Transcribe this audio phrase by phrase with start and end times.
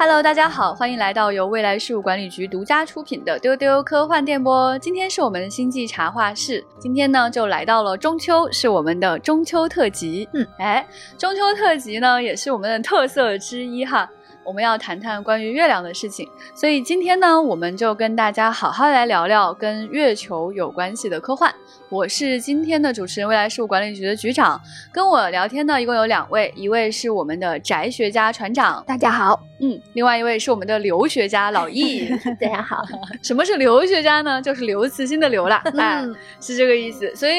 [0.00, 4.78] Hello，大家好，欢迎来到由未来事务管理局独家出品的丢丢科幻电波。
[4.78, 10.28] 今天是我们的星际茶话室，今天呢就来到了中秋，是我们的中秋特辑。
[10.34, 10.86] 嗯，哎，
[11.18, 14.08] 中秋特辑呢也是我们的特色之一哈。
[14.48, 21.54] 我们要谈谈关于月亮的事情，所以今天呢，我们就跟大家好好来聊聊跟月球有关系的科幻。
[21.90, 24.58] 我是今天的主持人，未来事务管理局的局长。
[24.90, 32.08] 跟我聊天呢一共有两位，一位是我们的宅学家船长，大家好，嗯，另外一位是我们的留学家老易，
[32.40, 32.82] 大家好。
[33.22, 34.40] 什么是留学家呢？
[34.40, 36.02] 就是刘慈欣的刘啦，哎，
[36.40, 37.14] 是这个意思。
[37.14, 37.34] 所以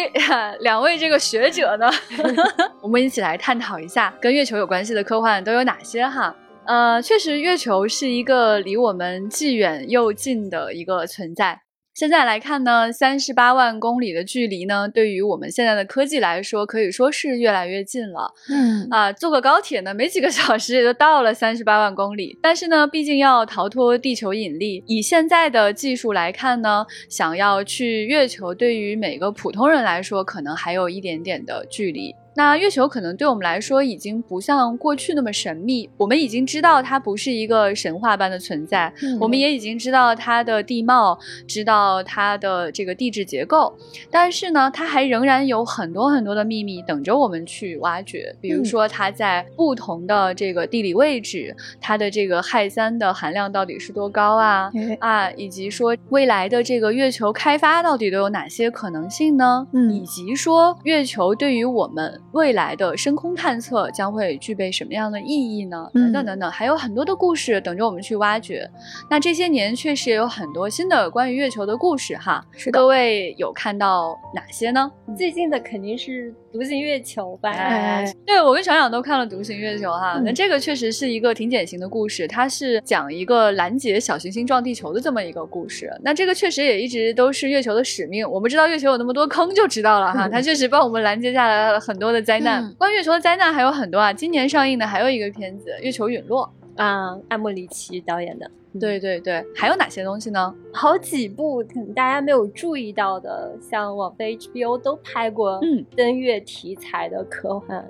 [0.60, 1.90] 两位这个学者呢，
[2.84, 6.36] 我们一起来探讨一下跟月球有关系的科幻都有哪些哈。
[6.70, 11.62] 呃，确实，月球是一个离我们既远又近的一个存在。
[11.96, 18.32] 现在来看呢，三十八万公里的距离呢，对于我们现在的科技来说，可以说是越来越近了。
[18.52, 22.38] 嗯啊，坐个高铁呢，没几个小时也就到了三十八万公里。
[22.40, 32.16] 但是呢，毕竟要逃脱地球引力，以现在的技术来看呢，想要去月球，对于每个普通人来说，可能还有一点点的距离。
[32.40, 43.78] 那月球可能对我们来说已经不像过去那么神秘，我们已经知道它不是一个神话般的存在，我们也已经知道它的地貌，知道它的这个地质结构，
[44.10, 48.34] 但是呢，它还仍然有很多很多的秘密等着我们去挖掘。
[48.40, 54.72] 比如说，它在不同的这个地理位置，它的这个氦三的含量到底是多高啊？
[55.02, 59.68] 啊，以及说未来的这个月球开发到底都有哪些可能性呢？
[59.74, 62.22] 嗯，以及说月球对于我们。
[62.34, 65.90] 未来的深空探测将会具备什么样的意义呢？
[65.94, 68.70] 等等等等，还有很多的故事等着我们去挖掘。
[69.10, 72.44] 那这些年确实也有很多新的关于月球的故事哈。
[72.52, 74.92] 是的各位有看到哪些呢？
[75.18, 76.34] 最近的肯定是。
[76.52, 77.54] 独行月球吧，
[78.26, 85.94] 对我跟小小都看了《独行月球》哈，那这个确实是一个挺典型的故事，它是讲一个拦截小行星撞地球的这么一个故事。
[86.02, 88.28] 那这个确实也一直都是月球的使命。
[88.28, 92.74] 我们知道月球有那么多坑就知道了哈， 它确实帮我们拦截下来了很多的灾难。
[92.76, 98.50] 关于月球的灾难还有很多啊，今年上映的还有一个片子《月球陨落》啊，艾莫里奇导演的。
[98.78, 100.54] 对对对，还有哪些东西呢？
[100.72, 107.84] 好几部可能大家没有注意到的，像网飞 HBO 都拍过嗯登月题材的科幻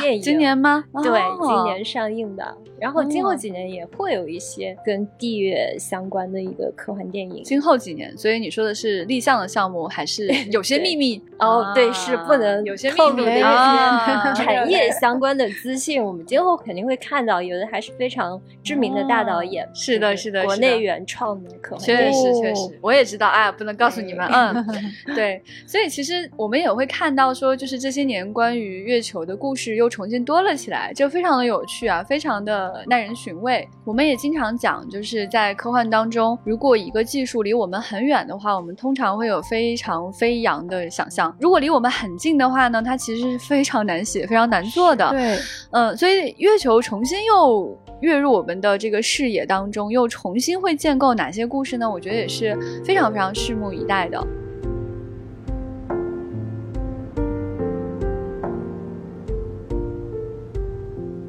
[0.00, 0.20] 电影。
[0.20, 0.84] 今年吗？
[1.02, 2.56] 对，今年上映的。
[2.78, 7.42] 然后今后几年也会有一些跟地月相关的一个科幻电影。
[7.42, 11.22] 今后几年，所以你说的是立项的项目，还是 有些秘密？
[11.38, 13.32] 哦，对，是不能有些秘密的
[14.36, 16.04] 产业相关的资讯。
[16.04, 19.66] 我们今后肯定会看到，有的还是非常知名的大导演。
[19.74, 22.12] 是的，是的，国内原创的科幻确。
[22.12, 24.66] 实确实，我也知道，哎，不能告诉你们，嗯，
[25.14, 33.68] 对，所以其实我们也会看到说，就是这些年关于月球的故事又重新多了起来，就非常的有趣啊，非常的耐人寻味。
[33.84, 45.10] 我们也经常讲，就是在科幻当中，如果一个技术离我们很远的话，我们通常会有非常飞扬的想象；如果离我们很近的话呢，它其实是非常难写、非常难做的。
[45.10, 45.38] 对，
[45.72, 51.90] 嗯，所以月球重新又跃入我们的这个视野当中，又重新会建构哪些故事呢？
[51.90, 54.26] 我觉得也是非常非常拭目以待的。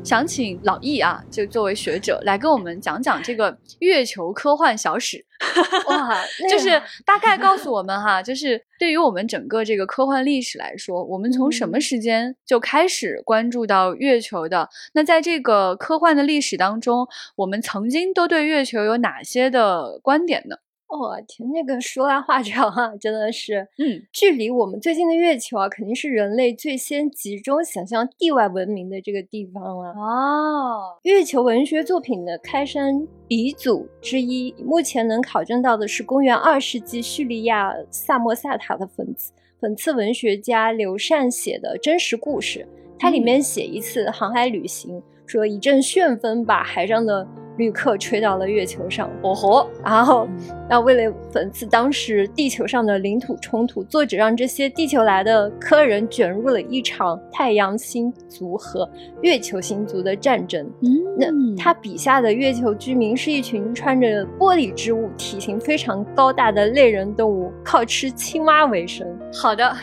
[0.07, 5.25] 想请老易啊，就作为学者来跟我们讲讲这个月球科幻小史，
[5.90, 6.16] 哇，
[6.50, 14.69] 就是大概告诉我们哈， 就是对于我们整个这个科幻历史来说，我们从什么时间就开始关注到月球的？
[14.94, 20.56] 那在这个科幻的历史当中，我们曾经都对月球有哪些的观点呢？
[20.88, 29.90] 哦天，那个说来话长啊，真的是，嗯，距离我们最近的月球啊，肯定是人类最先集中想象地外文明的这个地方了。
[29.92, 42.66] 哦，月球文学作品的开山鼻祖之一，目前能考证到的是公元二世纪叙利亚萨默萨塔的讽刺讽刺文学家刘禅写的真实故事。
[43.00, 47.27] 它里面写一次航海旅行，说一阵旋风把海上的
[47.57, 50.27] 旅客吹到了月球上，哦吼，然后，
[50.69, 58.88] 那为了讽刺当时地球上的领土冲突，作者让这些地球来的客人卷入了一场太阳星族和
[59.24, 60.63] 月球星族的战争。
[60.83, 60.89] 嗯
[61.19, 61.27] 那
[61.57, 69.07] 他笔下的月球居民是一群穿着玻璃织物、体型非常高大的类人动物，靠吃青蛙为生。
[69.33, 69.75] 好的，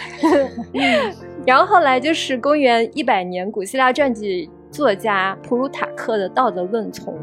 [1.44, 7.14] 然后后来就是公元一百年，古希腊传记作家普鲁塔克的《道德论从》，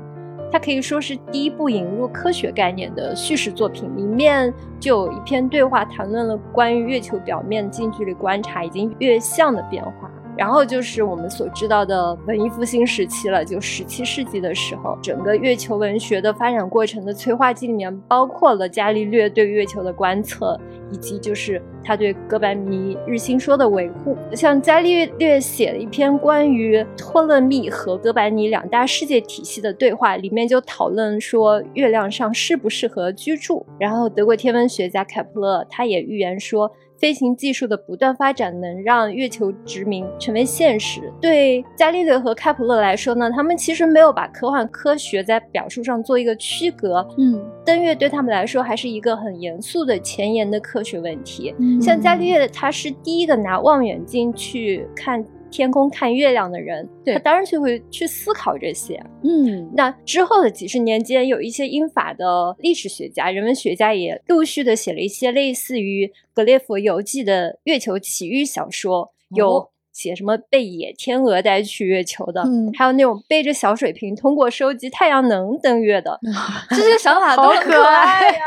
[0.49, 3.93] 它可以说是第一部引入科学概念的叙事作品。
[3.97, 10.09] 里面就有一篇对话，谈论了关于月球表面近距离观察以及月相的变化。
[10.41, 20.59] 然后就是我们所知道的文艺复兴时期了，就十七世纪的时候，整个月球文学的发展过程的催化剂里面，包括了伽利略对月球的观测，
[20.91, 24.17] 以及就是他对哥白尼日心说的维护。
[24.33, 33.63] 像伽利略写了一篇关于托勒密和哥白尼两大世界体系的对话，里面就讨论说月亮上适不适合居住。
[33.77, 36.71] 然后德国天文学家开普勒他也预言说。
[37.01, 41.11] 飞行技术的不断发展能让月球殖民成为现实。
[41.19, 47.05] 对伽利略和开普勒来说呢，他们其实没有把科幻科学在表述上做一个区隔。
[47.17, 51.55] 嗯，登月对他们来说还是一个很严肃的前沿的科学问题。
[51.81, 55.25] 像伽利略，他是第一个拿望远镜去看。
[55.51, 58.99] 天空看月亮的人，他当然就会去思考这些。
[59.23, 69.70] 嗯，那之后的几十年间，有一些英法的历史学家、人文学家也陆续的写了一些类似于《格列佛游记》的月球奇遇小说，有。
[69.93, 76.19] 写什么被野天鹅带去月球的，嗯，还有那种背着小水瓶通过收集太阳能登月的，
[76.69, 78.41] 这些想法都可爱呀。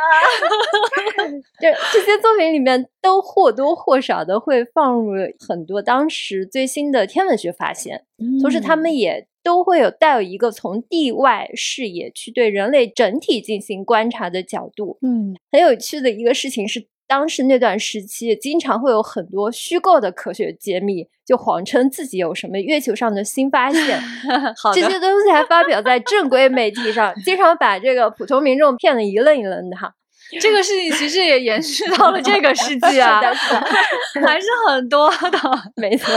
[1.60, 5.12] 这这些作品里面都或多或少的会放入
[5.46, 8.04] 很多当时最新的天文学发现，
[8.40, 14.98] 同时他们也都会有带有一个从地外视野去对人类整体进行观察的角度。
[15.02, 16.86] 嗯，很有趣的一个事情是。
[17.06, 24.00] 当时那段时期，经常会有很多虚构的科学揭秘，就谎称自己有什么月球上的新发现，
[24.74, 29.92] 这些东西还发表在正规媒体上，经常把这个普通民众骗得一愣一愣的哈。
[30.40, 33.20] 这个事情其实也延续 到了这个世纪啊，
[34.26, 35.38] 还是很多的，
[35.76, 36.12] 没错。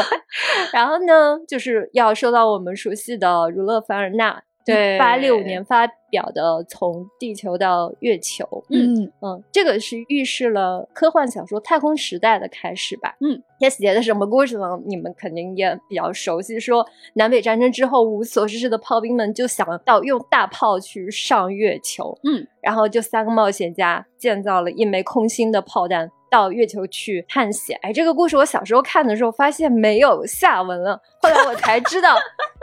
[0.72, 4.42] 然后呢，就是要说到我们熟悉的儒勒·凡尔纳。
[4.68, 13.16] 对，八六年发表的《从地球到月球》，嗯嗯，这个是预示了科幻小说太空时代的开始吧？
[13.22, 14.80] 嗯，他写的什么故事呢？
[14.86, 16.60] 你们肯定也比较熟悉。
[16.60, 26.12] 说南北战争之后，无所事事的炮兵们就想到用大炮去上月球，嗯，然后就三个冒险家建造了一枚空心的炮弹。
[26.30, 32.18] 到月球去探险，哎，这个故事我小时候看的时候发现没有下文了，后来我才知道，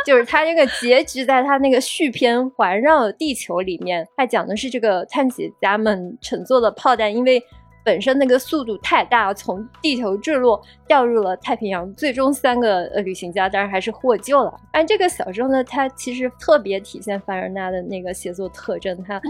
[0.06, 7.42] 就是他这个结局在他那个续篇《环绕地球》里面，他讲的是这个探险家们乘坐的炮弹，因为。
[7.84, 14.58] 本身那个速度太大，从地球坠落掉入了太平洋，最终三个呃旅行家当然还是获救了。
[14.72, 19.20] 按这个小说呢，它其实特别体现凡尔纳的那个写作特征，它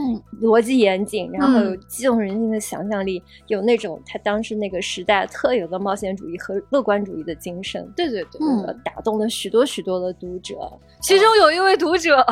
[0.41, 7.85] 逻辑严谨，然后有激动人心的想象力，有那种他当时那个时代特有的冒险主义和乐观主义的精神。
[7.97, 8.41] 对对对，
[8.85, 10.55] 打动了许多许多的读者，
[11.01, 12.25] 其中有一位读者，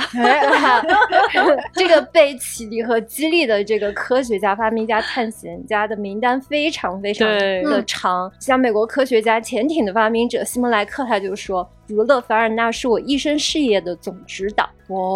[1.75, 6.12] 这个被启迪和激励的这个科学家、发明家、探险家的名。
[6.13, 14.69] 名单非常非常的长，像美国科学家、潜艇的发明者西蒙莱克，他就说：“儒勒·凡尔纳是我一生事业的总指导。”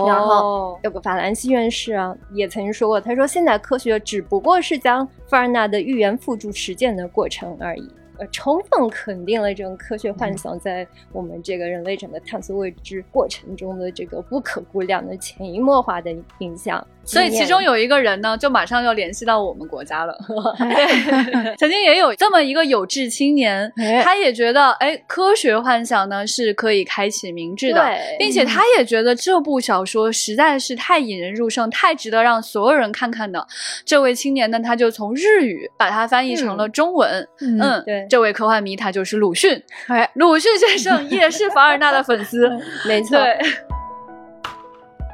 [0.06, 7.86] 然后有个法兰西院士啊，也曾经说过：“他说现代科学只不过是将凡尔纳的预言付诸实践的过程而已。”
[8.18, 16.82] 呃，充分肯定了这种科学幻想在我们这个人类整个探索未知过程中的这个不可估量的潜移默化的影响。
[17.06, 20.18] 所以其中有一个人呢，就马上要联系到我们国家了。
[21.56, 23.72] 曾经也有这么一个有志青年，
[24.02, 27.80] 他也觉得，哎，科学幻想呢是可以开启明智的，
[28.18, 33.46] 并且他也觉得这部小说实在是太引人入胜，太值得让所有人看看的。
[33.84, 37.28] 这位青年呢，他就从日语把它翻译成了中文。
[37.40, 39.62] 嗯，对，这位科幻迷他就是鲁迅。
[39.86, 42.50] 哎，鲁迅先生也是凡尔纳的粉丝，
[42.88, 43.18] 没错。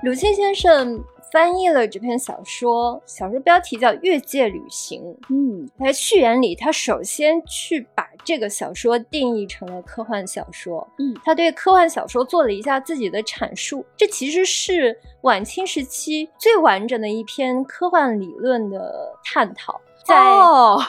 [0.05, 0.99] 鲁迅先生。
[1.33, 5.03] 翻译了这篇小说，小说标题叫《越界旅行》。
[5.31, 10.87] 嗯，在序言里，他首先去把这个小说定义成了科幻小说。
[10.99, 13.83] 嗯，他对科幻小说做了一下自己的阐述。
[13.97, 20.15] 这其实是晚清时期最完整的一篇科幻理论的探讨，在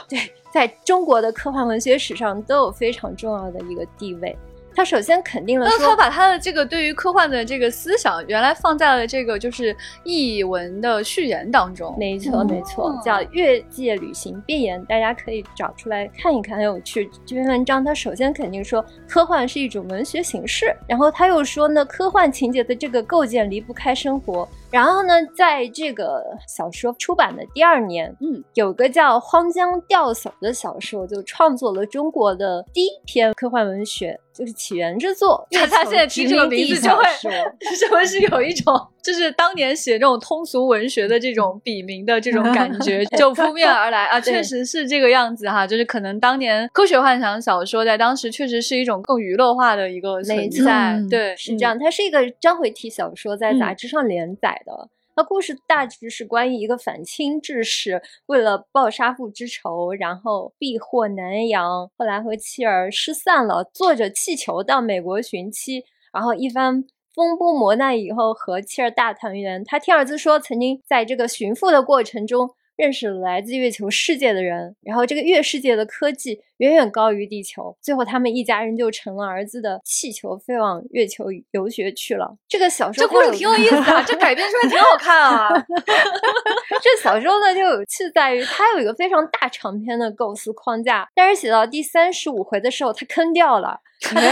[0.10, 0.20] 对，
[0.52, 4.38] 在中国的科幻文学史上都有非常重要的一个地位。
[4.76, 11.96] 他首先肯定了，那他把他的这个对于科幻的这个思想，原来放在了这个就是译文的序言当中。
[11.98, 17.10] 没错，没错，叫《越界旅行必言》，大家可以找出来看一看，很有趣。
[17.26, 24.48] 这篇文章他首先肯定说，科幻是一种文学形式，然后他又说呢，科幻情节的这个构建离不开生活。
[24.74, 35.48] 然后呢，在这个小说出版的第二年，嗯，有个叫《荒江钓叟》的小说，就创作了中国的第一篇科幻文学，就是起源之作。
[35.52, 37.04] 他 他现在听这个名字就会，
[37.78, 45.68] 是不是有一种就是当年写这种通俗文学的这种笔名的这种感觉 就扑面而来啊，确实是这个样子哈。
[45.68, 51.78] 就是可能当年科学幻想小说在当时确实是一种更娱乐化的一个存在，对，是这样。
[51.78, 54.90] 它是一个章回体小说，在杂志上连载的。
[55.16, 66.84] 那故事大致是关于一个反清志士，为了报杀父之仇，然后避祸南洋，后来和妻儿失散了，坐着气球到美国寻妻，然后一番
[67.14, 69.64] 风波磨难以后和妻儿大团圆。
[69.64, 72.56] 他听儿子说，曾经在这个寻父的过程中。
[72.76, 82.36] 认识了来自月球世界的人，然后这个月世界的科技远远高于地球，最后他们一家人就成了儿子的气球，飞往月球游学去了。
[82.48, 85.50] 这个小说这故事挺有意思啊，这改编出来挺好看啊。
[86.82, 93.80] 这小说呢就有趣在于它有一个非常大长篇的构思框架，但是写到第三十五回的时候，它坑掉了。
[94.04, 94.28] 哎呀，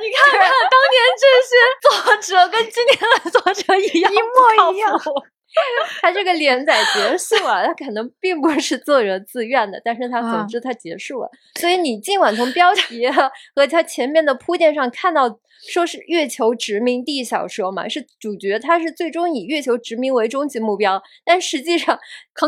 [0.00, 5.00] 你看看当年这些作者跟今天的作者一样， 一模一样。
[6.00, 11.30] 他这个连载结束了，他可能并不是作者自愿的，但是他总之他结束了。
[11.60, 13.08] 所以你尽管从标题
[13.54, 15.38] 和他前面的铺垫上看到，
[15.72, 21.98] 说是月球殖民地小说嘛，是主角他是最终以月球殖民为终极目标，但实际上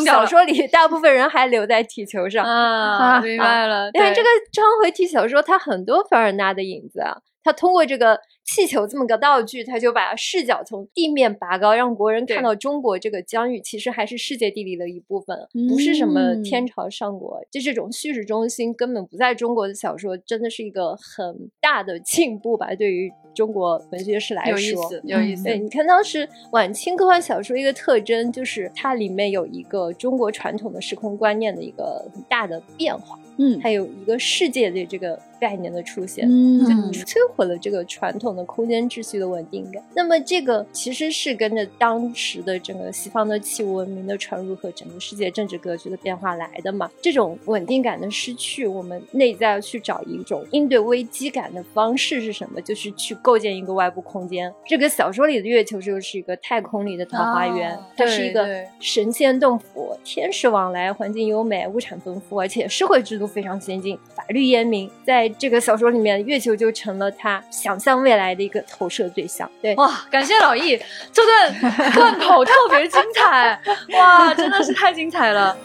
[0.04, 3.20] 小说里大部分人还留在地球上啊。
[3.20, 7.18] 明白了，因为这个章回体小说它很多凡尔纳的影子啊。
[7.44, 15.36] 他通过这个气球这么个道具，他就把视角从地面拔高，让国人看到中国这个疆域其实还是世界地理的一部分，
[15.68, 17.44] 不是什么天朝上国。
[17.50, 22.72] 就这种叙事中心根本不在中国的小说，真的是一个很大的进步吧？
[22.74, 25.42] 对于中国文学史来说，有意思，有意思。
[25.42, 33.18] 对，你看当时晚清科幻小说一个特征，就是它里面有一个中国传统的时空观念的一个很大的变化。
[33.38, 39.83] 嗯，还有一个世界的这个概念的出现，嗯，就摧毁了这个传统的空间秩序的稳定感。
[39.95, 46.90] 那么这个其实是跟着当时的整个西方的器物文明的传入和整个世界政治格局的变化来的嘛。
[47.00, 52.61] 这种稳定感的失去，我们内在要去找一种应对危机感的方式是什么？
[52.61, 54.52] 就是去构建一个外部空间。
[54.66, 63.26] 这个小说里的月球就是一个太空里的桃花源，它是一个神仙洞府，天使往来，环境优美，物产丰富，而且社会制度。
[63.37, 69.50] 非常先进，法律严明，在这个小说里面，月球就成了他想象未来来的一个投射对象。
[69.62, 70.78] 对，哇，感谢老易，
[71.12, 73.61] 这段 贯口特别精彩，
[73.97, 75.56] 哇，真的是太精彩了。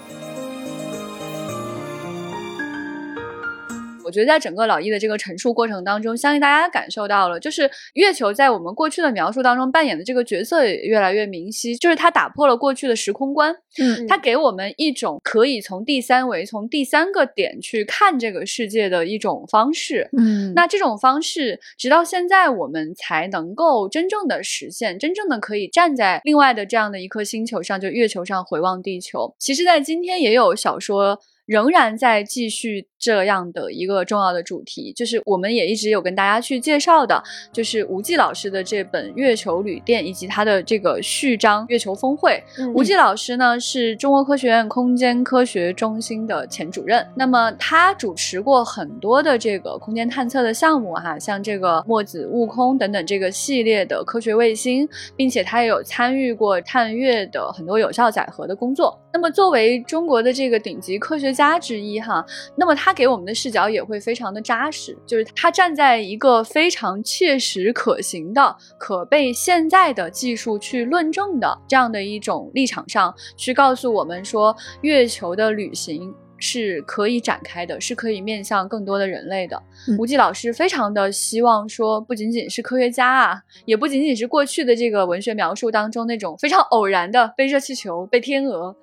[4.12, 29.34] 我觉得在整个老易的这个陈述过程当中，相信大家感受到了，就是月球在我们过去的描述当中扮演的这个角色也越来越明晰，就是它打破了过去的时空观，嗯，它给我们一种可以从第三维、从第三个点去看这个世界的一种方式，嗯，那这种方式直到现在我们才能够真正的实现，真正的可以站在另外的这样的一颗星球上，就月球上回望地球。
[29.40, 31.22] 其实，在今天也有小说。
[31.48, 42.42] 仍然在继续这样的一个重要的主题，就是我们也一直有跟大家去介绍的，就是吴忌老师的这本《月球旅店》以及他的这个序章《月球峰会》。
[42.74, 58.98] 吴忌老师呢是中国科学院空间科学中心的前主任，那么他主持过很多的这个空间探测的项目哈，像这个墨子悟空等等这个系列的科学卫星，并且他也有参与过探月的很多有效载荷的工作。
[59.14, 61.42] 那么作为中国的这个顶级科学家。
[61.42, 62.24] 家之一哈，
[62.56, 79.62] 那么他给我们的视角也会非常的扎实，就是他站在一个非常切实可行的、可被现在的技术去论证的这样的一种立场上去告诉我们说，月球的旅行是可以展开的，是可以面向更多的人类的。
[79.98, 88.76] 吴季老师非常的希望说，不仅仅是科学家啊，也不仅仅是过去的这个文学描述当中那种非常偶然的被热气球、被天鹅、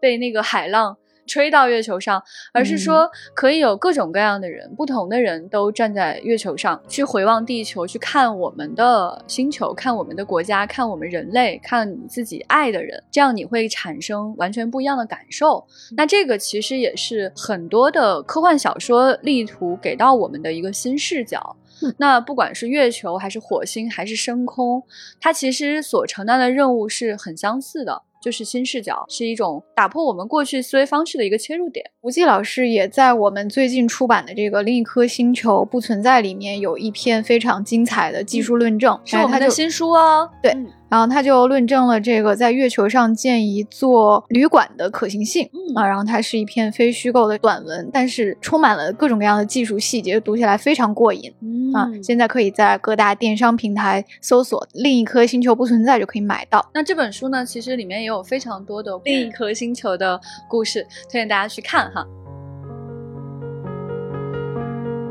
[0.00, 0.96] 被那个海浪。
[1.26, 15.66] 吹到月球上，而是说可以有各种各样的人，不同的人都站在月球上去回望地球，去看我们的星球，看我们的国家，看我们人类，看你自己爱的人，这样你会产生完全不一样的感受。
[15.96, 21.56] 那这个其实也是很多的科幻小说力图给到我们的一个新视角。
[21.98, 24.82] 那不管是月球，还是火星，还是深空，
[25.20, 28.02] 它其实所承担的任务是很相似的。
[28.26, 31.88] 就是新视角，是一种打破我们过去思维方式的一个切入点。
[32.00, 40.28] 吴季老师也在我们最近出版的这个《另一颗星球不存在》里面有一篇非常精彩的技术论证，是我们的新书哦。
[40.42, 40.50] 对。
[40.50, 51.88] 嗯然后他就论证了这个在月球上建一座旅馆的可行性、嗯啊，然后它是一篇非虚构的短文，但是充满了各种各样的技术细节，读起来非常过瘾、嗯啊。
[52.02, 56.64] 现在可以在各大电商平台搜索“另一颗星球不存在”就可以买到。
[56.72, 62.06] 那这本书呢，其实里面也有非常多的另一颗星球的故事，推荐大家去看哈。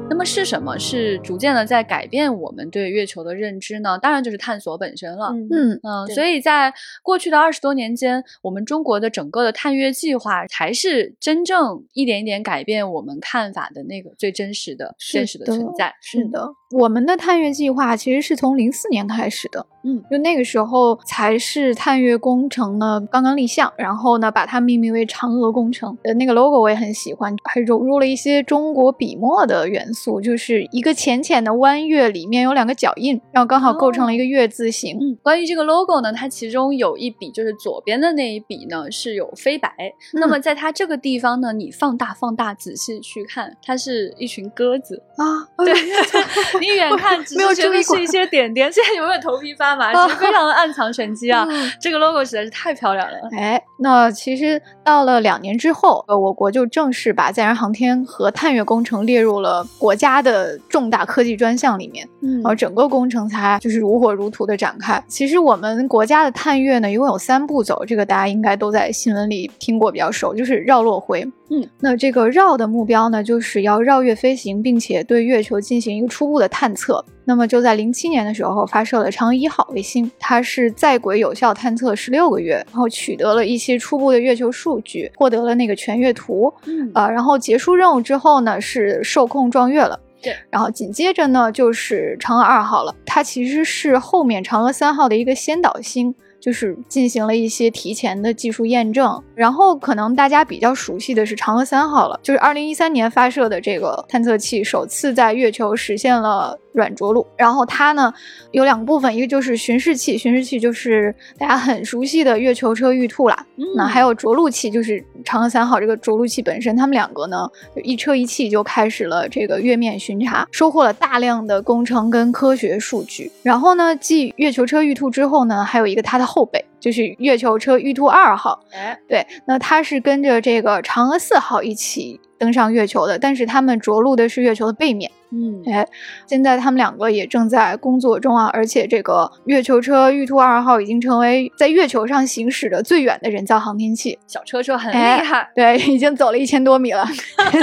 [0.07, 3.97] 那么是什么是逐渐的在改变我们对月球的认知呢？
[4.00, 5.29] 当然就是探索本身了。
[5.33, 15.93] 嗯嗯嗯，所以在过去的二十多年间，我们中国的整个的探月计划才是真正一点一点改变我们看法的那个最真实的、现实的存在。
[16.01, 25.96] 是的，我们的探月计划其实是从零四年开始的，嗯，就那个时候才是探月工程呢刚刚立项，然后呢把它命名为嫦娥工程。
[26.04, 34.98] 呃，那个 logo 我也很喜欢，还融入了一些中国笔墨的元素，就是一个浅浅的弯月，里面有两个脚印，然后刚好构成了一个月字形。
[35.00, 39.72] 嗯，关于这个 logo 呢，它其中有一笔就是左边的那一笔呢是有飞白，
[40.13, 45.01] 那么在它这个地方呢，你放大放大仔细去看，它是一群鸽子。
[45.18, 45.74] 啊，对，
[46.60, 49.91] 你远看只没有是觉得是一些点点，现在有没有头皮发麻？
[50.05, 51.46] 其实非常的暗藏玄机啊！
[51.50, 53.17] 嗯 这个 logo 实在是太漂亮了。
[53.38, 65.01] 哎，那其实到了两年之后，呃，我国就正式把载人航天和探月工程列入了国家的重大科技专项里面，嗯然后整个工程才就是如火如荼的展开。
[65.08, 71.25] 其实我们国家的探月呢，一共有三步走，这个大家应该都在新闻里听过比较熟，就是绕落回。
[71.55, 77.03] 嗯，那这个绕的目标呢，就是要绕月飞行，并且对月球进行一个初步的探测。
[77.24, 86.53] 那么就在零七年的时候发射了嫦娥一号卫星，它是在轨有效探测十六个月，然后取得了一些初步的月球数据，获得了那个全月图。
[86.65, 89.97] 嗯呃，然后结束任务之后呢，是受控撞月了。
[90.21, 96.13] 对，然后紧接着呢就是嫦娥二号了，它其实是后面嫦娥三号的一个先导星。
[96.38, 107.25] 就是进行了一些提前的技术验证，然后可能大家比较熟悉的是嫦娥三号了，就是二零一三年发射的这个探测器首次在月球实现了软着陆。
[107.38, 108.13] 然后它呢
[108.51, 123.32] 有两个部分，一个就是巡视器，巡视器就是大家很熟悉的月球车玉兔啦，嗯那还有着陆器，就是嫦娥三号这个着陆器本身，他们两个呢就一车一器就开始了这个月面巡查，收获了大量的工程跟科学数据。
[123.44, 128.63] 然后呢，继月球车玉兔之后呢，还有一个它的后辈，就是月球车玉兔二号。
[128.71, 135.12] 哎，对，那它是跟着这个嫦娥四号一起登上月球的，但是他们着陆的是月球的背面。
[135.36, 135.88] 嗯哎，
[136.28, 144.17] 现在他们两个也正在工作中啊，而且这个月球车玉兔二号已经成为在月球上行驶的最远的人造航天器。
[144.28, 147.06] 小车车很厉哎害，对，已经走了一千多米了，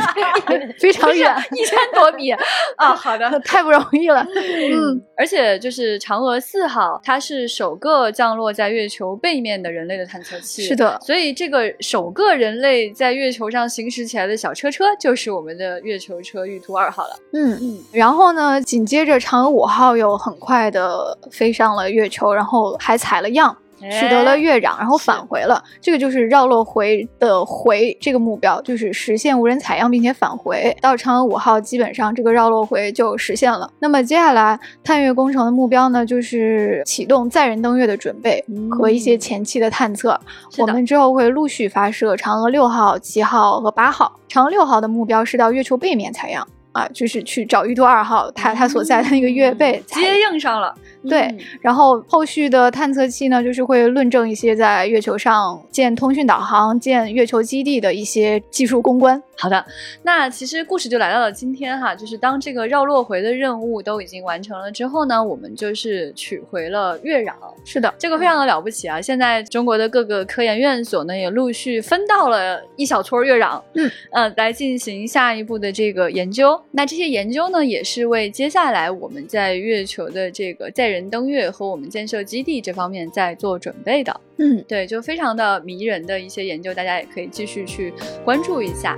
[0.78, 2.30] 非常远， 一千多米
[2.76, 2.94] 啊！
[2.94, 4.26] 好的，太不容易了。
[4.26, 10.62] 嗯，而且就是嫦娥四号，它是首个降落在月球背面的人类的探测器。
[10.62, 17.16] 是的所以这个首个人类在月球上行驶起来的小车车，就是我们的月球车玉兔二号了。
[17.32, 23.56] 嗯，嗯，然后呢，紧接着嫦娥五号又很快的飞上了月球，然后还采了样。
[23.90, 25.60] 取得了哎月壤，然后返回了。
[25.80, 30.72] 这个就是绕落回的回这个目标，就是实现无人采样并且返回。
[30.80, 33.68] 到嫦娥五号，基本上这个绕落回就实现了。
[33.80, 40.16] 那么接下来探月工程的目标呢，就是启动载人登月的准备嗯和一些前期的探测。
[40.58, 44.12] 我们之后会陆续发射嫦娥六号、七号和八号。
[44.28, 46.46] 嫦娥六号的目标是到月球背面采样。
[46.72, 50.74] 啊，就是去找玉兔二号，它它所在的那个月背采接应上了。
[51.08, 59.20] 对嗯然后后续的探测器呢，就是会论证一些在月球上建通讯导航、建月球基地的一些技术攻关。
[59.36, 59.64] 好的，
[60.04, 67.32] 那其实故事就来到了今天哈，就是当这个绕落回的任务都已经完成了之后呢，我们就是取回了月壤。
[67.64, 69.00] 是的，这个非常的了不起啊！
[69.00, 76.61] 现在中国的各个科研院所呢，也陆续分到了一小撮月壤，嗯呃，来进行下一步的这个研究。
[76.74, 84.20] 那这些研究呢，也是为接下来我们在月球的这个载人登月和我们建设基地这方面在做准备的。
[84.38, 87.92] 嗯，对，就非常的迷人的一些研究，大家也可以继续去
[88.24, 88.96] 关注一下。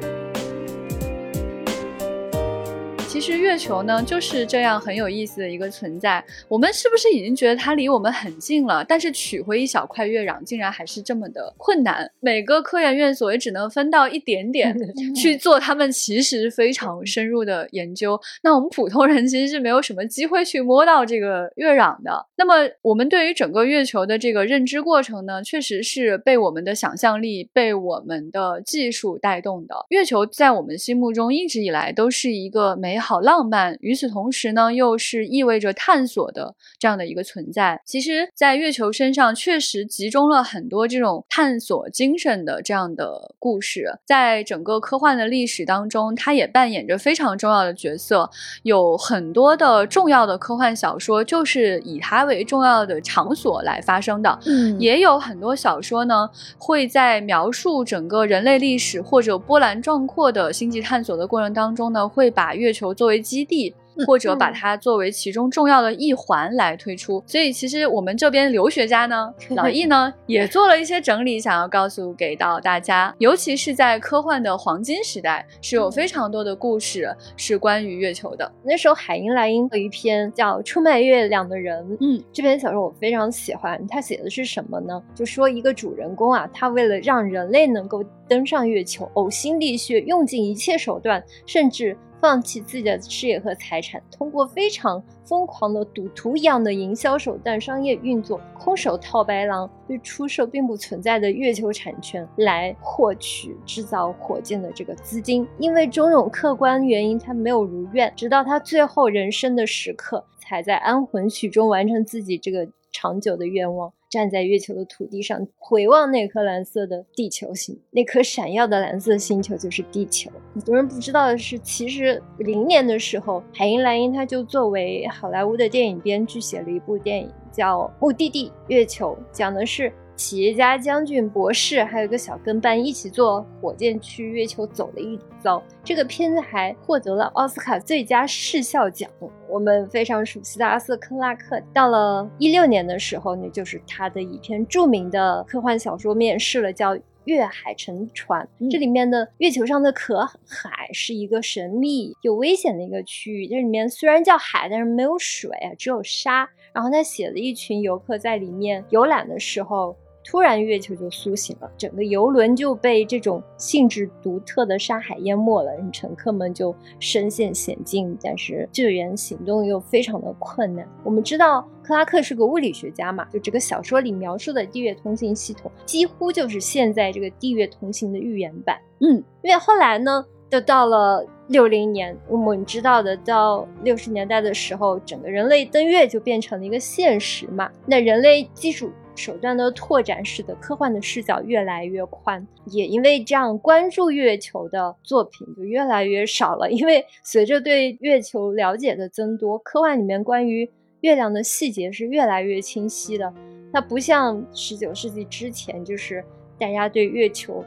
[3.14, 6.22] 其其实月球呢就是这样很有意思的一个存在。
[6.46, 8.84] 我们是不是已经觉得它离我们很近了？
[8.84, 12.10] 但是取回一小块月壤，竟然还是这么的困难。
[12.20, 14.76] 每个科研院所也只能分到一点点
[15.16, 18.20] 去做他们其实非常深入的研究。
[18.42, 22.26] 那我们普通人其实是没有什么机会去摸到这个月壤的。
[22.36, 29.86] 那么我们对于整个月球的这个认知过程呢，确实是被我们的想象力、被我们的技术带动的。
[29.88, 37.78] 月球在我们心目中一直以来都是一个美好浪漫，与此同时呢，又是意味着探索的这样的一个存在。
[37.84, 48.30] 其实，在月球身上确实集中了很多这种探索精神的这样的故事，在整个科幻的历史当中，它也扮演着非常重要的角色。
[48.62, 63.74] 有很多的重要的科幻小说就是以它为重要的场所来发生的，嗯也有很多小说呢会在描述整个人类历史或者波澜壮阔的星际探索的过程当中呢，会把月球作为基地。
[64.08, 78.50] 或者把它作为其中重要的一环来推出，所以其实我们这边留学家呢， 老易呢也做了一些整理，想要告诉给到大家，尤其是在科幻的黄金时代，是有非常多的故事是关于月球的。
[78.64, 83.80] 那时候海因莱因有一篇叫《出卖月亮的人》，嗯，这篇小说我非常喜欢。
[83.86, 85.00] 他写的是什么呢？
[85.14, 91.96] 就说一个主人公啊，他为了让人类能够登上月球，呕心沥血，用尽一切手段，甚至。
[92.24, 105.46] 放弃自己的事业和财产，通过非常疯狂的赌徒一样的营销手段、商业运作，空手套白狼，去出售并不存在的月球产权，来获取制造火箭的这个资金。
[105.58, 113.92] 因为种种客观原因，他没有如愿，直到他最后人生的时刻，才在安魂曲中完成自己这个长久的愿望。
[114.14, 120.30] 站在月球的土地上，回望那颗蓝色的地球星，那颗闪耀的蓝色星球就是地球。
[120.54, 135.60] 很多人不知道的是，其实零年的时候，海因莱因他就作为好莱坞的电影编剧写了一部电影，叫《目的地月球》，讲的是企业家将军博士还有一个小跟班一起坐火箭去月球走了一遭。
[135.82, 139.10] 这个片子还获得了奥斯卡最佳视效奖。
[139.48, 148.48] 我们非常熟悉的阿瑟·克拉克，到了一六年的时候，呢就是他的一篇著名的科幻小说面世了，叫《月海沉船》。
[148.70, 156.48] 这里面的月球上的可海是一个神秘又危险的一个区域，这里面虽然叫海，但是没有水，只有沙。
[156.72, 159.96] 然后他写了一群游客在里面游览的时候。
[160.24, 170.88] 突然，月球就苏醒了，整个游轮就被这种性质独特的沙海淹没了，乘客们就身陷险境，但是救援行动又非常的困难。
[171.04, 178.78] 我们知道克拉克是个物理学家嘛，就这个小说里描述的地月通信系统，几乎就是现在这个地月通信的预言版。
[179.00, 187.70] 嗯，因为后来呢，就到了六零年，我们知道的，到六十年代的时候，整个人类登月就变成了一个现实嘛。
[187.84, 188.90] 那人类技术。
[189.14, 196.70] 手段的拓展，使得科幻的视角越来越宽，也因为这样，关注月球的作品就越来越少了。
[196.70, 200.68] 因为随着对月球了解的增多，科幻里面关于
[201.00, 203.32] 月亮的细节是越来越清晰的。
[203.72, 206.24] 它不像十九世纪之前，就是
[206.58, 207.64] 大家对月球。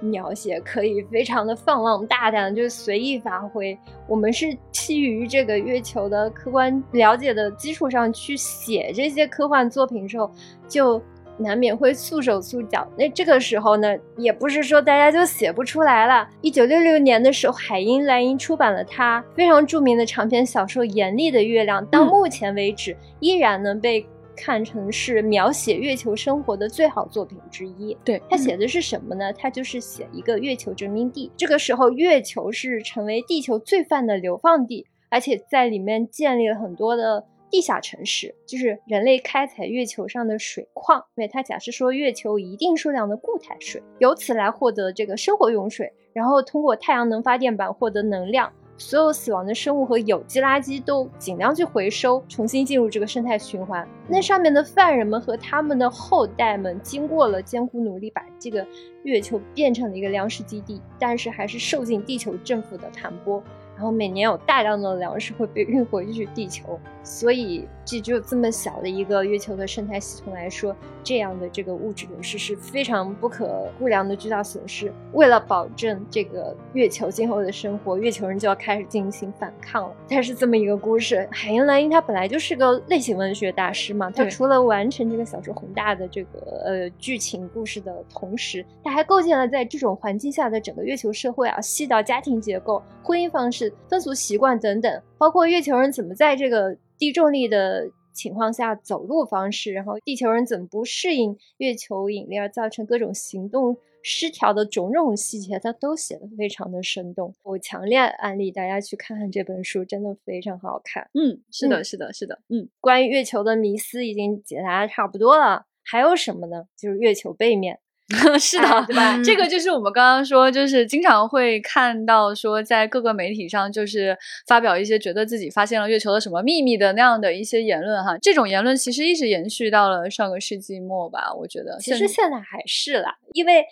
[0.00, 3.78] 描写可以非常的放浪大胆，就是随意发挥。
[4.08, 10.30] 我们是基于这个月球的客观了解的基础上去写这些科幻作品的时候，
[10.68, 11.00] 就
[11.36, 12.86] 难免会束手束脚。
[12.96, 16.28] 那这个时候呢，也不是说大家就写不出来了。
[16.40, 24.06] 一九六六年的时候，海因莱因出版了他非常著名的长篇小说《严厉的月亮》，到目前为止依然能被。
[24.40, 27.94] 看成是描写月球生活的最好作品之一。
[28.02, 29.30] 对他写的是什么呢？
[29.34, 31.30] 他就是写一个月球殖民地。
[31.36, 41.04] 这个时候，月球是成为地球罪犯的流放地，而且在里面建立了很多的地下城市，就是人类开采月球上的水矿。
[41.16, 48.50] 因为他假设说，月球一定数量的固态水，由此来获得这个生活用水，然后通过太阳能发电板获得能量。
[48.80, 53.86] 所有死亡的生物和有机垃圾都尽量去回收，重新进入这个生态循环。
[54.08, 58.66] 那上面的犯人们和他们的后代们，经过了艰苦努力，把这个
[59.02, 63.42] 月球变成了一个粮食基地，但是还是受尽地球政府的盘剥。
[63.76, 74.92] 然后每年有大量的粮食会被运回去地球，所以这就这么小的一个月球的生态系统来说，这样的这个物质流失是非常不可估量的巨大损失。
[75.14, 79.96] 为了保证这个月球今后的生活，月球人就要开始进行反抗了。
[80.10, 81.26] 它是这么一个故事。
[81.32, 93.72] 海因莱因他本来就是个类型文学大师嘛，他除了完成这个小说宏大的这个呃剧情故事的同时，他还构建了在这种环境下的整个月球社会啊，细到家庭结构、婚姻方式。
[93.88, 103.76] 风俗习惯等等，包括月球人怎么在这个低重力的情况下走路方式，然后地球人怎么不适应月球引力而造成各种行动。
[104.02, 107.34] 失调的种种细节，他都写的非常的生动。
[107.42, 111.10] 我强烈安利大家去看看这本书，真的非常好看。
[111.12, 112.40] 嗯，是的，是的，是的。
[112.48, 116.64] 嗯，关于月球的迷思已经解答的差不多了，还有什么呢？
[116.78, 117.78] 就是月球背面。
[118.38, 119.20] 是的，对吧？
[119.24, 128.18] 这个就是我们刚刚说，就是经常会看到说，在各个媒体上，就是发表一些觉得自己发现了月球的什么秘密的那样的一些言论哈。
[128.18, 131.78] 这种言论其实一直延续到了上个世纪末吧，我觉得。
[131.78, 133.64] 其实现在还是啦，因为。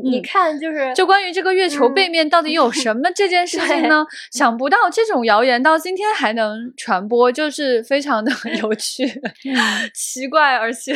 [0.00, 4.06] 你看，就是就关于这个月球背面到底有 什么这件事情呢？
[4.32, 9.04] 想不到这种谣言到今天还能传播，就是非常的 有趣、
[9.94, 10.94] 奇怪，而且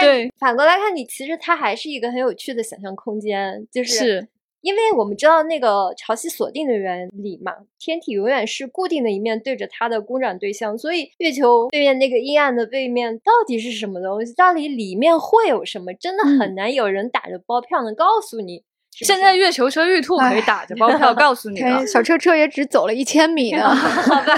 [0.00, 4.28] 对反过来看，你其实它还是一个很有趣的想象空间，就是。
[4.62, 4.72] 是。
[4.72, 14.32] 因为我们知道那个潮汐锁定的原理嘛，天体永远是固定的一面对着它的公转对象，所以月球对面那个阴暗的背面到底是什么东西？
[14.34, 15.92] 到底里面会有什么？
[15.94, 18.62] 真的很难有人打着包票能告诉你。
[18.92, 24.34] 现在月球车玉兔可以打着包票 告诉你了，小车车也只走了一千米呢， 好吧，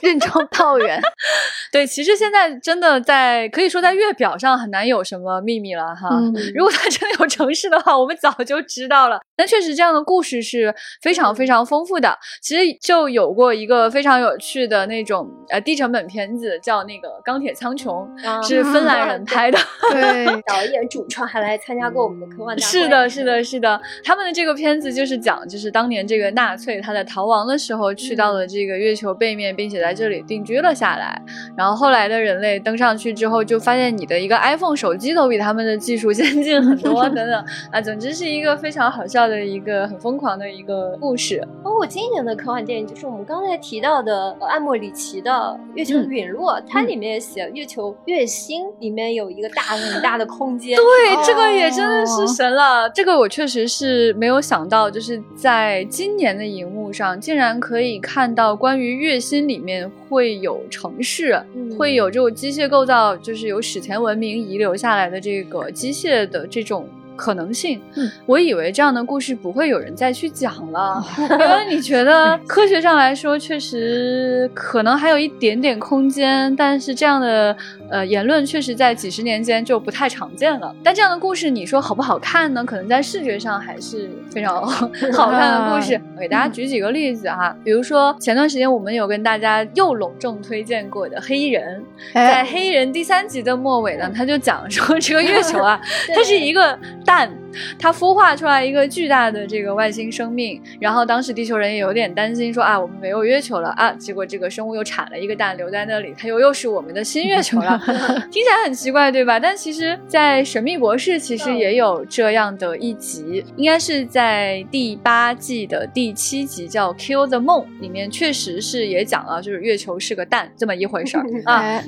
[0.00, 1.00] 任重道远。
[1.70, 6.08] 对，其实现在真的在可以说在月表上很难有什么秘密了哈。
[6.54, 9.20] 如果它真的有城市的话，我们早就知道了。
[9.36, 12.16] 但确实这样的故事是非常非常丰富的。
[12.40, 18.08] 其实就有过一个非常有趣的那种呃低成本片子，叫那个《钢铁苍穹》，
[18.46, 19.58] 是芬兰人拍的。
[19.90, 22.70] 对，导演主创还来参加过我们的科幻大会。
[22.70, 22.93] 是的。
[23.08, 31.20] 是的，是的，他们的这个片子就是讲，就是当年这个纳粹他在逃亡的时候去到了这个月球背面，并且在这里定居了下来。
[31.56, 41.46] 然后后来的人类登上去之后，就发现你的一个 iPhone 手机都比他们的技术 先进很多， 等等啊，总之是一个非常好笑的一个很疯狂的一个故事。
[41.62, 45.30] 包括今年的科幻电影，就是我们刚才提到的艾莫里奇的
[45.74, 50.76] 《月球陨落》，它里面也写月球月星里面有一个大很大的空间。
[50.76, 52.83] 对，这个也真的是神了。
[52.88, 61.40] 这个我确实是没有想到，就是在今年的荧幕上，竟然可以看到关于月薪里面会有城市，
[61.78, 66.88] 会有这种机械构造，就是有史前文明遗留下来的这个机械的这种。
[67.16, 67.80] 可能性，
[68.26, 77.56] 我以为这样的故事不会有人再去讲了， 因为你觉得科学上来说，确实可能还有一点点空间，但是这样的
[77.90, 80.74] 呃言论确实在几十年间就不太常见了。
[80.82, 82.64] 但这样的故事，你说好不好看呢？
[82.64, 86.00] 可能在视觉上还是非常好看的故事。
[86.16, 91.80] 我给大家举几个例子哈，比如说前段时间我们有跟大家又隆重推荐过的《黑衣人》，
[92.14, 95.80] 在《黑衣人》第三集的末尾呢，他就讲说这个月球啊，
[96.14, 96.78] 它是一个。
[97.04, 97.43] 蛋，
[97.78, 107.78] 它孵化出来一个巨大的这个外星生命，然后当时地球人也有点担心，说啊，我们没有月球了啊，结果这个生物又产了一个蛋留在那里，它又又是我们的新月球了，
[108.30, 109.38] 听起来很奇怪，对吧？
[109.40, 121.82] 但其实，在《神秘博士》其实也有这样的一集，应该是在第八季的第七集，叫《Kill the Moon》里面，确实是也讲了，就是月球是个蛋这么一回事儿 啊。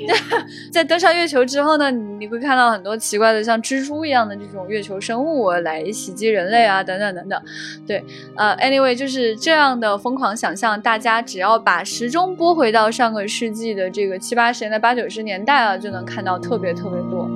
[0.73, 4.97] 在登上月球之后呢，你会看到很多奇怪的，像蜘蛛一样的这种月球。
[4.99, 7.43] 生物来袭击人类啊，等等等等，
[7.87, 8.03] 对，
[8.37, 17.29] 呃，anyway，就是这样的疯狂想象，大家只要把时钟拨回到上个世纪的这个七八十年代、八九十年代啊，就能看到特别特别多。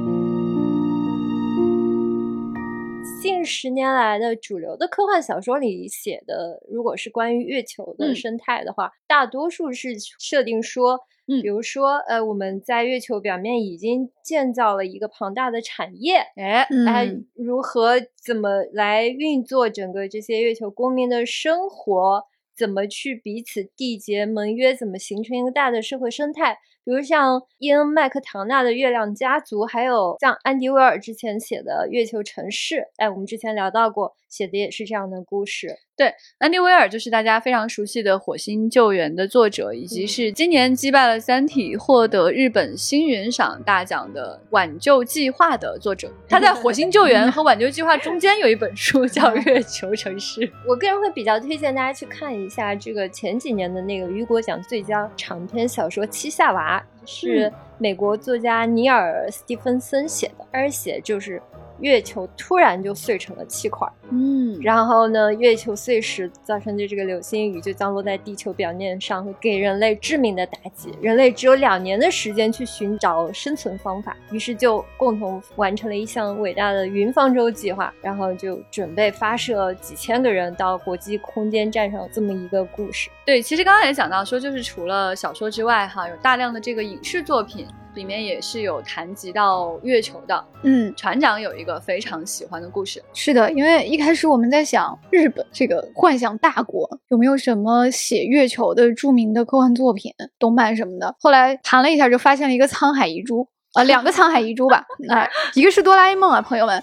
[3.21, 11.01] 近十年来的主流的科幻小说里写的，如果是关于月球的生态的话，大多数是设定说。
[11.43, 22.25] 比如说，呃，我们在月球表面已经建造了一个庞大的产业，哎，哎，如何怎么来运作整个这些月球公民的生活？
[22.57, 24.75] 怎么去彼此缔结盟约？
[24.75, 26.59] 怎么形成一个大的社会生态？
[26.85, 35.77] 比如像伊恩·麦克唐纳的《月亮家族》，还有像安迪·威尔之前写的《月球城市》，哎，我们之前聊到过，写的也是这样的故事。
[35.97, 46.11] 对，安迪·威尔就是大家非常熟悉的《火星救援》的作者，以及是今年击败了《三体》获得日本星云赏大奖的《挽救计划》的作者。
[46.27, 50.41] 他在《火星救援》和《挽救计划》中间有一本书 叫《月球城市》。
[50.67, 61.43] 我个人会比较推荐大家去看一下这个前几年的那个雨果奖最佳长篇小说《七夏娃》，是美国作家尼尔·斯蒂芬森写的，而且就是。
[61.81, 63.93] 月球突然就碎成了七块儿。
[64.11, 70.93] 嗯，然后呢，月球碎石造成的这个流星雨就降落在地球表面上，会给人类致命的打击。
[71.01, 83.09] 人类只有两年的时间去寻找生存方法，于是就共同完成了一项伟大的云方舟计划，然后就准备发射几千个人到国际空间站上这么一个故事。
[83.25, 90.45] 对，其实刚刚也讲到说，就是除了小说之外，哈，有大量的这个影视作品里面也是有谈及到月球的。
[90.63, 103.45] 嗯，船长有一个非常喜欢的故事，是的，因为一开始我们在想日本这个幻想大国有没有什么写月球的著名的科幻作品、动漫什么的，后来谈了一下，就发现了一个《沧海遗珠》。
[103.75, 106.83] 啊，两个沧海遗珠吧，那、一个是哆啦 A 梦啊，朋友们，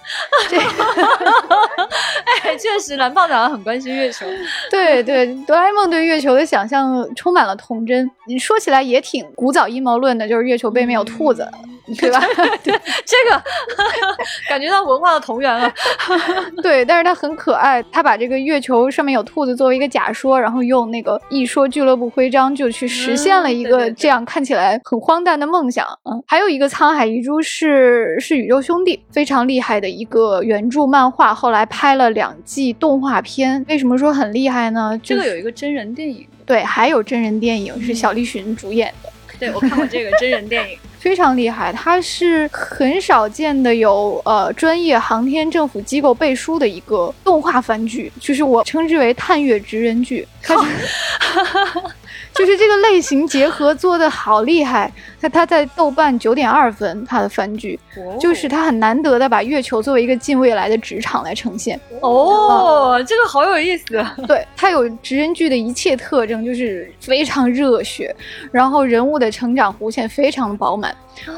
[0.49, 0.57] 这
[2.43, 4.25] 哎，确实蓝胖长很关心月球。
[4.71, 8.09] 对对，哆啦 A 梦对月球的想象充满了童真。
[8.27, 11.49] 你说起来也挺古早阴谋论的，就是月球背面有兔子，
[11.95, 12.19] 对吧？
[12.63, 12.73] 对，
[13.05, 13.43] 这个
[14.49, 15.71] 感觉到文化的同源了。
[16.61, 25.87] 对，但是它很可爱，他把这个月球上面有兔子作为一个假说，然后用那个一说俱乐部徽章就去实现了一个这样看起来很荒诞的梦想。
[26.03, 33.63] 嗯，还有一个沧海遗珠是是宇宙兄弟非常厉害的一个原著漫画，后来拍了两季动画片。
[33.69, 34.99] 为什么说很厉害呢？
[35.01, 39.09] 这就是个有一个真人电影，对，还有真人电影是小栗旬主演的。
[39.39, 40.77] 对我看过这个真人电影。
[40.99, 50.27] 非常厉害，它是很少见的有呃专业航天政府机构背书的一个动画番剧，就是我称之为探月职人剧。
[50.41, 50.69] 它是
[52.37, 57.79] 就是这个类型结合做的好厉害，他他在豆瓣九点二分，他的番剧
[58.19, 61.79] 就是他很难得的把月球作为一个近未来的职场来呈现。
[62.01, 63.85] 哦，这个好有意思。
[64.27, 68.15] 对，他有职人剧的一切特征，就是非常热血，
[68.51, 70.95] 然后人物的成长弧线非常的饱满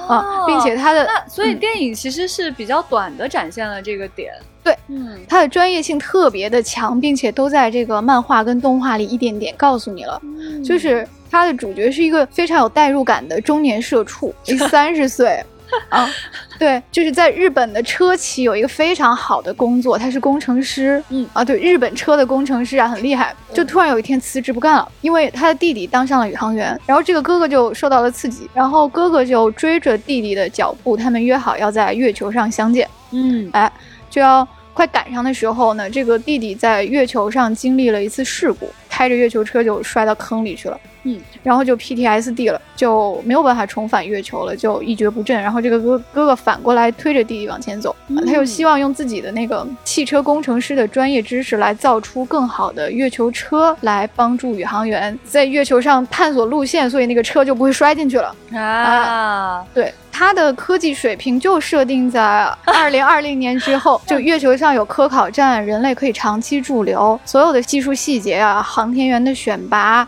[0.08, 4.34] 啊，并且他的那所以嗯电影其实是比较短的展现了这个点。
[4.64, 10.22] 对，嗯，它的专业性特别的强，并且都在这个漫画跟动画里一点点告诉你了。
[10.64, 14.34] 就是它的主角是一个非常有代入感的中年社畜，
[14.70, 15.44] 三十岁
[15.90, 16.10] 啊，
[16.58, 23.36] 对，就是在日本的车企有一个非常好的工作，他是工程师，嗯啊，对，日本车的工程师啊，很厉害。
[23.54, 32.90] 就突然有一天辞职不干了，因为他的弟弟当上了宇航员，然后这个哥哥就受到了刺激，然后哥哥就追着弟弟的脚步，他们约好要在月球上相见。
[33.12, 33.72] 嗯哎，
[34.10, 40.80] 就要快赶上的时候呢，这个弟弟在月球上经历了一次事故，开着月球车就摔到坑里去了。
[41.04, 45.42] 嗯，然后就 PTSD 了，就没有办法重返月球了，就一蹶不振。
[45.42, 58.36] 然后这个哥哥哥反过来推着弟弟往前走，嗯他又希望用自己的那个汽车工程师的专业知识来造出更好的月球车，来帮助宇航员在月球上探索路线，所以那个车就不会摔进去了。
[58.54, 70.08] 啊，对，他的科技水平就设定在二零二零年之后， 就月球上有科考站，人类可以长期驻留，所有的技术细节啊，航天员的选拔。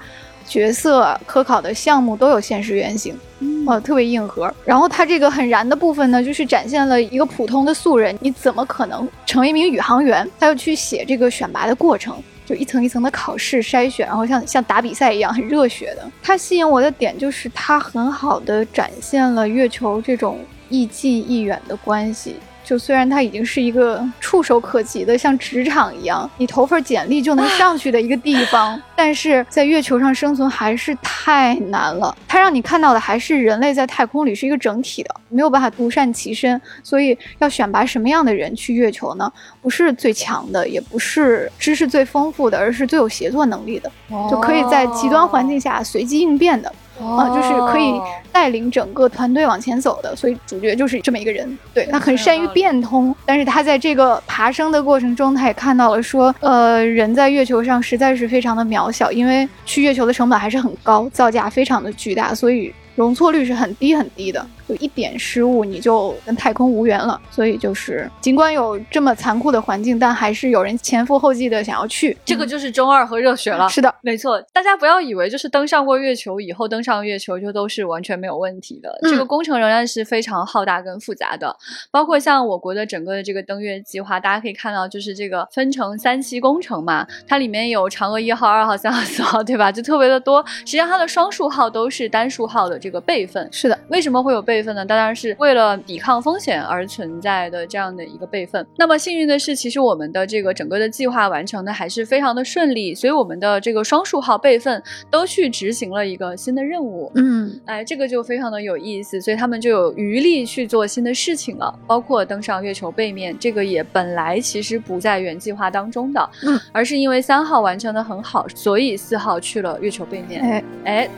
[0.52, 4.54] 角色科考的项目都有现实原型，嗯呃，特别硬核。
[4.66, 10.30] 然后它这个很燃的部分呢，就是展现了一个普通的素人，你怎么可能成为一名宇航员？
[10.38, 16.12] 他要去写这个选拔的过程，就一层一层的考试筛选，然后像像打比赛一样很热血的。
[16.22, 20.38] 它吸引我的点就是它很好的展现了月球这种
[20.72, 22.38] 亦近亦远的关系。
[22.64, 32.16] 就虽然它已经是一个触手可及的，像职场一样，你投份简历就能上去的一个地方， 但是在月球上生存还是太难了。
[32.28, 36.62] 它让你看到的还是人类在太空里是一个整体的，没有办法独善其身。
[36.82, 39.30] 所以要选拔什么样的人去月球呢？
[39.60, 43.92] 不是最强的，也不是知识最丰富的，而是最有协作能力的，
[44.30, 46.72] 就可以在极端环境下随机应变的。
[47.02, 47.94] 啊，就是可以
[48.32, 51.58] 带领整个团队往前走的，所以主角就是这么一个人。
[51.74, 67.20] 对他很善于变通，但是他在这个爬升的过程中，他也看到了说，呃，人在月球上实在是非常的渺小，因为去月球的成本还是很高，造价非常的巨大，所以容错率是很低很低的，有一点失误你就跟太空无缘了。
[67.30, 72.18] 所以就是尽管有这么残酷的环境，但还是有人前赴后继的想要去。
[72.26, 73.68] 这个就是中二和热血了。
[73.70, 81.56] 是的，没错，大家不要以为就是登上过月球以后登上月球就都是完全没有问题的，嗯这个工程仍然是非常浩大跟复杂的。
[81.92, 89.72] 包括像我国的整个的这个登月计划，大家可以看到，就是这个分成三期工程嘛，它里面有嫦娥一号、二号、三号、四号，对吧？
[89.72, 90.44] 就特别的多。
[90.48, 93.48] 实际上它的双数号都是单数号的这个备份。
[93.52, 98.64] 是的，为什么会有备辈分呢，当然是为了抵抗风险而存在的这样的一个备份。
[98.78, 107.12] 那么幸运的是，其实我们的这个整个的计划完成的还是非常的顺利，所以我们的这个双数号备份都去执行了一个新的任务。
[107.16, 120.42] 嗯，哎，这个就非常的有意思，所以他们就有余力去做新的事情了，包括登上月球背面，这个也本来其实不在原计划当中的，嗯，而是因为三号完成的很好，所以四号去了月球背面。
[120.42, 121.10] 哎，哎，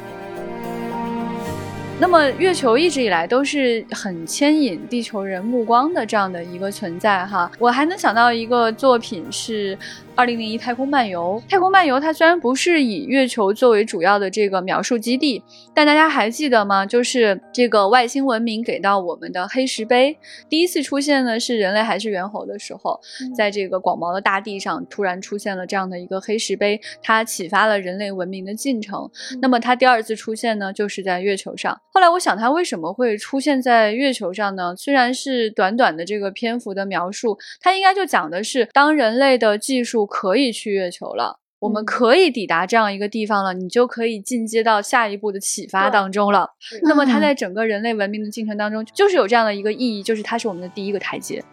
[2.04, 7.50] 那么月球一直以来都是很牵引地球人目光的这样的一个存在哈。
[7.58, 9.78] 我还能想到一个作品是。
[10.16, 16.86] 二零零一太空漫游，太空漫游它虽然不是以月球作为主要的这个描述基地，但大家还记得吗？
[16.86, 20.16] 就是这个外星文明给到我们的黑石碑，
[20.48, 23.00] 第一次出现呢是人类还是猿猴的时候，
[23.36, 29.10] 在这个广袤的大地上突然出现了这样的一个黑石碑，它启发了人类文明的进程。
[29.42, 31.76] 那么它第二次出现呢，就是在月球上。
[31.92, 34.76] 后来我想，它为什么会出现在月球上呢？
[34.76, 40.03] 虽然是短短的这个篇幅的描述，它应该就讲的是当人类的技术。
[40.06, 46.50] 可以去月球了，我们可以抵达这样一个地方了，你就可以进阶到下一步的启发当中了。
[46.84, 51.44] 那么它在整个人类文明的进程当中，就是有这样的一个意义，就是它是我们的第一个台阶。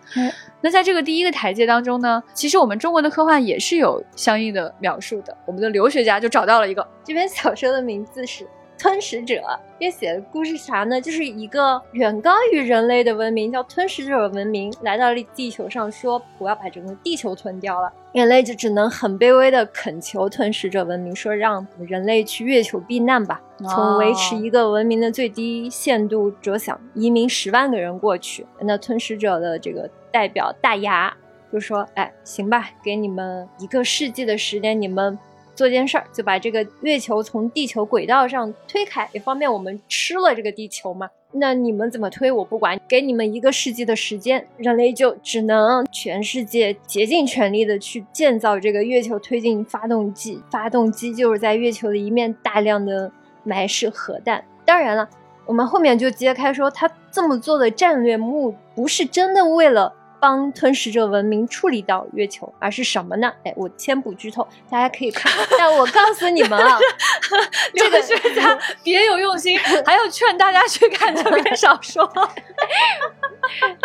[0.61, 5.37] 那在这个第一个台阶当中呢，其实我们中国的科幻也是有相应的描述的。
[5.47, 8.47] 我们的留学家就找到了一个这篇小说的名字是。
[8.81, 9.43] 吞食者，
[9.79, 10.99] 这写的故事啥呢？
[10.99, 17.93] 就是一个远高于人类的文明，叫吞食者文明，来到了地球上，说我要把整个地球吞掉了。
[18.15, 28.47] 人类就只能很卑微的恳求吞食者文明，说让人类去月球避难吧，从维持一个文明的最低限度着想，移民十万个人过去。
[28.61, 31.15] 那吞食者的这个代表大牙
[31.53, 35.19] 就说：“哎，行吧，给你们一个世纪的时间，你们。”
[35.61, 41.11] 做件事儿，就把这个月球从地球轨道上推开，也方便我们吃了这个地球嘛。
[41.33, 50.43] 那你们怎么推我不管，给你们一个世纪的时间，人类就只能全世界竭尽全力的去建造这个月球推进发动机。
[50.51, 53.13] 发动机就是在月球的一面大量的
[53.45, 54.43] 埋设核弹。
[54.65, 55.07] 当然了，
[55.45, 59.93] 我们后面就揭开说，他这么做的战略目不是真的为了。
[60.21, 63.33] 帮吞噬者文明处理到月球，而是什么呢？
[63.45, 65.33] 哎，我先不剧透，大家可以看。
[65.59, 66.79] 但我告诉你们啊，
[67.75, 72.05] 这个学家 别有用心，还要劝大家去看这篇小说。
[72.05, 72.31] 哦，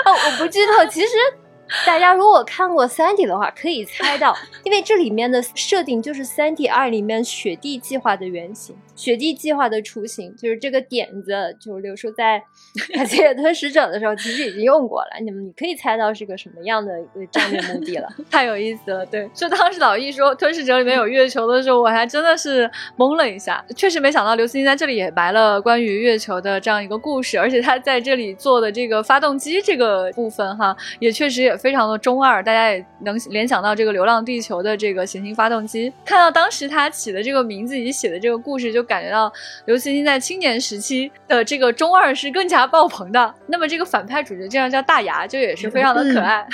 [0.06, 1.08] 我不剧透，其实。
[1.84, 12.42] 大家如果看过《三体》的话，可以猜到，因为这里面的设定就是《三体二》里面雪地计划的原型，雪地计划的雏形，就是这个点子，就是刘叔在
[13.08, 15.10] 《解吞食者》的时候其实已经用过了。
[15.22, 18.08] 你们你可以猜到是个什么样的一个战略目的了？
[18.32, 31.56] 太有意思了，对，就当时老易说《吞噬者》里面有月球的时候，我还真的是懵了一下，确实没想到刘慈欣在这里也埋了关于月球的这样一个故事，而且他在这里做的这个发动机这个部分，哈，也确实也。
[31.66, 35.92] 非常的中二，大家也能联想到这个《流浪地球》的这个行星发动机。
[36.06, 39.32] 看到当时他起的这个名字以及写的这个故事，就感觉到
[39.66, 43.34] 刘慈欣在青年时期的这个中二是更加爆棚的。
[43.48, 46.46] 那么这个反派主角这样叫大牙，就也是非常的可爱。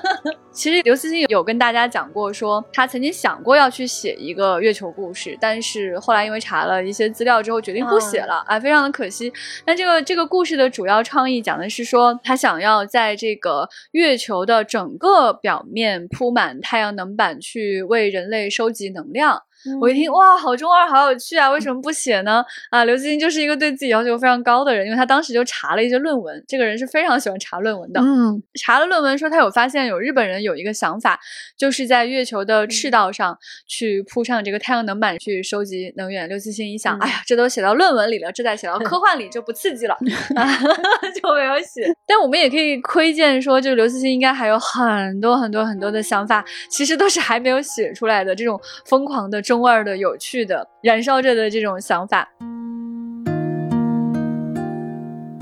[0.52, 9.32] 其实刘慈欣有跟大家讲过，说他曾经想过要去写一个月球故事，但是后来因为查了一些资料之后，决定不写了，啊，非常的可惜。
[9.64, 19.42] 那这个这个故事的主要创意讲的是说，他想要在这个月球的整个表面铺满太阳能板，去为人类收集能量。
[19.80, 21.50] 我一听哇，好中二，好有趣啊！
[21.50, 22.44] 为什么不写呢？
[22.70, 26.42] 啊，刘慈欣就是一个对自己要求非常高的人，因为他当时就查了一些论文。
[26.48, 28.00] 这个人是非常喜欢查论文的。
[28.00, 31.20] 嗯，查了论文说他有发现，有日本人有一个想法，
[31.58, 33.36] 就是在月球的赤道上
[33.66, 36.26] 去铺上这个太阳能板去收集能源。
[36.26, 39.94] 刘慈欣一想，哎呀，这都写到论文里了，这再写到 科幻里就不刺激了
[41.20, 41.92] 就没有写。
[42.06, 48.34] 但我们也可以窥见说，这个刘慈欣应该还有很多很多很多的想法，其实都是还没有写出来的。
[48.34, 49.42] 这种疯狂的。
[49.50, 52.28] 中二的、有趣的、燃烧着的这种想法。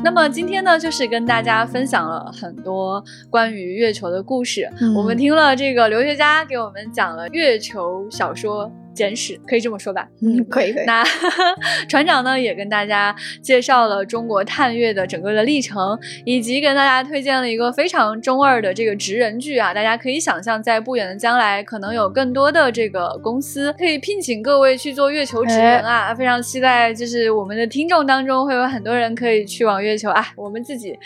[0.02, 4.66] 那么今天呢，就是跟大家分享了很多关于月球的故事。
[4.96, 8.72] 我们听了这个留学家给我们讲了月球小说。
[8.98, 10.08] 简史可以这么说吧？
[10.20, 10.84] 嗯，可以可以。
[10.84, 11.04] 那
[11.88, 15.96] 船长呢也跟大家介绍了中国探月的整个的历程，
[16.26, 19.72] 以及跟大家推荐了一个非常中二的这个职人剧啊。
[19.72, 26.12] 大家可以想象，在不远的将来，可能有更多的这个公司可以聘请各位去做月球职人啊。
[26.12, 30.26] 非常期待，就是我们的听众当中会有很多人可以去往月球啊。
[30.34, 30.98] 我们自己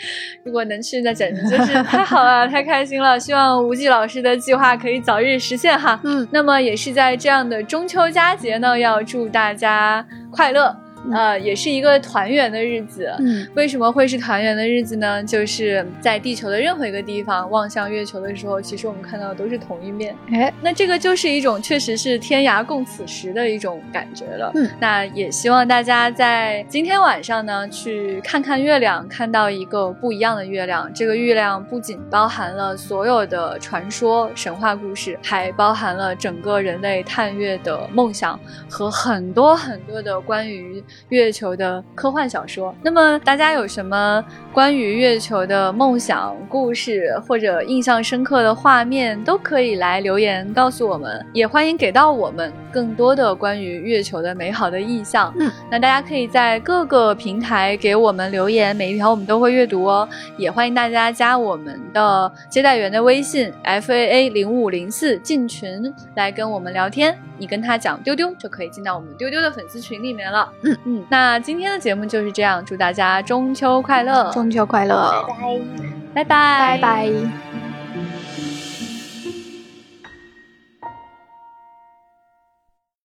[0.43, 3.19] 如果能去，那简直就是 太好了，太开心了。
[3.19, 5.99] 希望吴忌老师的计划可以早日实现哈。
[6.03, 7.82] 嗯，那么也是在这样的中。
[7.83, 10.73] 中秋佳节呢，要祝大家快乐。
[11.11, 13.13] 呃，也是一个团圆的日子。
[13.19, 15.23] 嗯，为什么会是团圆的日子呢？
[15.23, 20.15] 就是在地球的任何一个地方望向月球的时候，其实我们看到的都是同一面。
[20.31, 24.51] 哎，那这个就是一种确实是天涯共此时的一种感觉了。
[24.55, 30.91] 嗯，那也希望大家在今天晚上呢，去看看月亮，看到一个不一样的月亮。
[30.93, 38.39] 这个月亮不仅包含了所有的传说、神话故事，还包含了整个人类探月的梦想
[38.69, 42.73] 和很多很多的关于月球的科幻小说。
[42.81, 44.23] 那么大家有什么
[44.53, 55.33] 关于月球的梦想故事或者印象深刻的画面，都可以来留言告诉我们，也欢迎给到我们更多的关于月球的美好的意象。
[55.39, 60.07] 嗯，那大家可以在各个平台给我们留言，每一条我们都会阅读哦。
[60.37, 67.17] 也欢迎大家加我们的接待员的微信 f a a 零五零四进群来跟我们聊天。
[67.35, 70.49] 你跟他讲丢丢，就可以进到我们丢丢的粉丝群里面了。
[70.61, 75.25] 嗯嗯，那今天的节目就是这样，祝大家中秋快乐，中秋快乐，
[76.13, 76.77] 拜拜。
[76.77, 77.62] 拜拜拜拜。